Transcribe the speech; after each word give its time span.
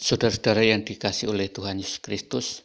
Saudara-saudara 0.00 0.64
yang 0.64 0.80
dikasih 0.80 1.28
oleh 1.28 1.52
Tuhan 1.52 1.76
Yesus 1.76 2.00
Kristus, 2.00 2.64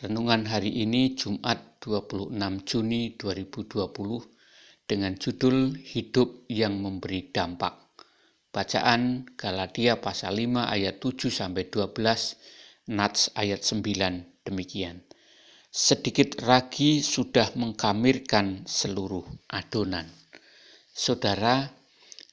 renungan 0.00 0.48
hari 0.48 0.80
ini 0.80 1.12
Jumat 1.12 1.76
26 1.84 2.32
Juni 2.64 3.20
2020 3.20 4.88
dengan 4.88 5.12
judul 5.12 5.76
Hidup 5.76 6.48
yang 6.48 6.80
Memberi 6.80 7.28
Dampak. 7.28 8.00
Bacaan 8.48 9.28
Galatia 9.36 10.00
pasal 10.00 10.40
5 10.40 10.72
ayat 10.72 10.96
7 11.04 11.28
sampai 11.28 11.68
12, 11.68 12.96
Nats 12.96 13.28
ayat 13.36 13.60
9 13.60 14.48
demikian. 14.48 15.04
Sedikit 15.68 16.40
ragi 16.40 17.04
sudah 17.04 17.60
mengkamirkan 17.60 18.64
seluruh 18.64 19.28
adonan. 19.52 20.08
Saudara, 20.96 21.60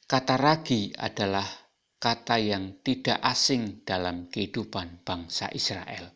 kata 0.07 0.39
ragi 0.39 0.95
adalah 0.95 1.66
kata 1.97 2.37
yang 2.37 2.85
tidak 2.85 3.17
asing 3.25 3.81
dalam 3.81 4.29
kehidupan 4.29 5.01
bangsa 5.01 5.49
Israel. 5.49 6.13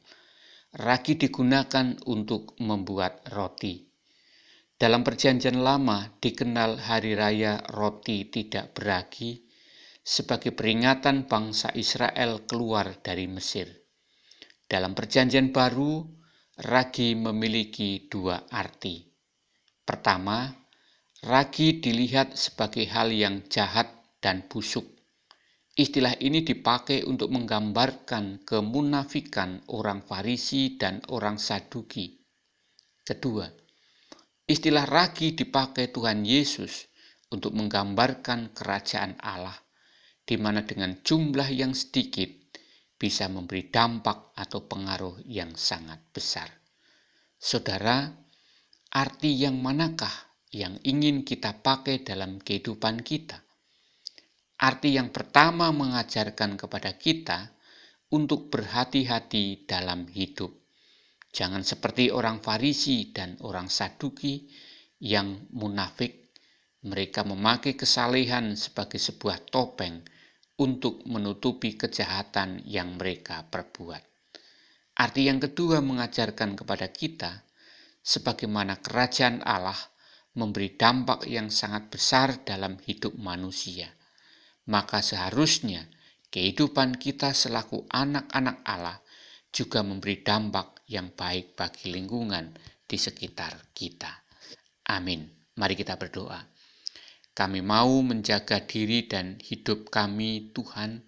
Ragi 0.72 1.18
digunakan 1.18 1.98
untuk 2.08 2.56
membuat 2.62 3.26
roti. 3.34 3.82
Dalam 4.78 5.02
Perjanjian 5.02 5.62
Lama 5.62 6.10
dikenal 6.22 6.80
hari 6.80 7.14
raya 7.18 7.60
roti 7.74 8.30
tidak 8.30 8.78
beragi 8.78 9.42
sebagai 10.02 10.54
peringatan 10.54 11.30
bangsa 11.30 11.70
Israel 11.74 12.46
keluar 12.46 12.98
dari 13.02 13.30
Mesir. 13.30 13.70
Dalam 14.66 14.96
Perjanjian 14.98 15.52
Baru, 15.52 16.08
ragi 16.62 17.14
memiliki 17.18 18.08
dua 18.08 18.48
arti. 18.50 19.06
Pertama, 19.82 20.50
ragi 21.26 21.82
dilihat 21.82 22.38
sebagai 22.38 22.88
hal 22.90 23.12
yang 23.12 23.46
jahat 23.50 23.92
dan 24.24 24.48
busuk 24.48 25.01
Istilah 25.72 26.20
ini 26.20 26.44
dipakai 26.44 27.08
untuk 27.08 27.32
menggambarkan 27.32 28.44
kemunafikan 28.44 29.64
orang 29.72 30.04
Farisi 30.04 30.76
dan 30.76 31.00
orang 31.08 31.40
Saduki. 31.40 32.12
Kedua, 33.08 33.48
istilah 34.44 34.84
ragi 34.84 35.32
dipakai 35.32 35.88
Tuhan 35.96 36.28
Yesus 36.28 36.92
untuk 37.32 37.56
menggambarkan 37.56 38.52
kerajaan 38.52 39.16
Allah, 39.24 39.56
di 40.28 40.36
mana 40.36 40.68
dengan 40.68 41.00
jumlah 41.00 41.48
yang 41.48 41.72
sedikit 41.72 42.28
bisa 43.00 43.32
memberi 43.32 43.72
dampak 43.72 44.36
atau 44.36 44.68
pengaruh 44.68 45.24
yang 45.24 45.56
sangat 45.56 46.04
besar. 46.12 46.52
Saudara, 47.40 48.12
arti 48.92 49.40
yang 49.40 49.56
manakah 49.64 50.14
yang 50.52 50.78
ingin 50.84 51.24
kita 51.24 51.64
pakai 51.64 52.04
dalam 52.04 52.44
kehidupan 52.44 53.02
kita? 53.08 53.40
Arti 54.62 54.94
yang 54.94 55.10
pertama 55.10 55.74
mengajarkan 55.74 56.54
kepada 56.54 56.94
kita 56.94 57.50
untuk 58.14 58.54
berhati-hati 58.54 59.66
dalam 59.66 60.06
hidup. 60.06 60.54
Jangan 61.34 61.66
seperti 61.66 62.14
orang 62.14 62.46
Farisi 62.46 63.10
dan 63.10 63.42
orang 63.42 63.74
Saduki 63.74 64.46
yang 65.02 65.50
munafik. 65.58 66.38
Mereka 66.86 67.26
memakai 67.26 67.74
kesalehan 67.74 68.54
sebagai 68.54 69.02
sebuah 69.02 69.50
topeng 69.50 70.06
untuk 70.62 71.10
menutupi 71.10 71.74
kejahatan 71.74 72.62
yang 72.70 73.02
mereka 73.02 73.42
perbuat. 73.50 74.06
Arti 75.02 75.26
yang 75.26 75.42
kedua 75.42 75.82
mengajarkan 75.82 76.54
kepada 76.54 76.94
kita 76.94 77.50
sebagaimana 78.06 78.78
kerajaan 78.78 79.42
Allah 79.42 79.82
memberi 80.38 80.78
dampak 80.78 81.26
yang 81.26 81.50
sangat 81.50 81.90
besar 81.90 82.46
dalam 82.46 82.78
hidup 82.78 83.18
manusia 83.18 83.90
maka 84.70 85.02
seharusnya 85.02 85.90
kehidupan 86.30 87.02
kita 87.02 87.34
selaku 87.34 87.88
anak-anak 87.90 88.62
Allah 88.68 89.02
juga 89.52 89.84
memberi 89.84 90.22
dampak 90.22 90.86
yang 90.88 91.12
baik 91.12 91.58
bagi 91.58 91.92
lingkungan 91.92 92.56
di 92.86 92.98
sekitar 93.00 93.74
kita. 93.76 94.12
Amin. 94.92 95.28
Mari 95.56 95.76
kita 95.76 95.96
berdoa. 96.00 96.40
Kami 97.32 97.64
mau 97.64 98.04
menjaga 98.04 98.64
diri 98.64 99.08
dan 99.08 99.40
hidup 99.40 99.88
kami, 99.88 100.52
Tuhan, 100.52 101.00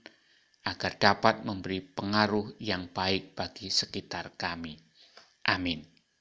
agar 0.64 0.96
dapat 0.96 1.44
memberi 1.44 1.84
pengaruh 1.84 2.56
yang 2.64 2.88
baik 2.92 3.36
bagi 3.36 3.68
sekitar 3.68 4.40
kami. 4.40 4.80
Amin. 5.52 5.93